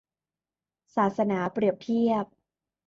[0.95, 2.25] ศาสนาเปรียบเทียบ